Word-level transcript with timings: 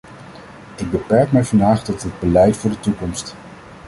Ik 0.77 0.91
beperk 0.91 1.31
mij 1.31 1.43
vandaag 1.43 1.83
tot 1.83 2.01
het 2.03 2.19
beleid 2.19 2.57
voor 2.57 2.69
de 2.69 2.79
toekomst. 2.79 3.35